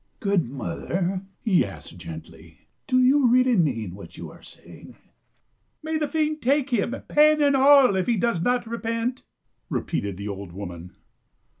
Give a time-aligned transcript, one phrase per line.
[0.29, 4.95] "Good mother," he asked gently, "do you really mean what you are saying?""
[5.83, 9.21] May the fiend take him, pan and all, if he does not repent!"
[9.69, 10.95] repeated the old woman.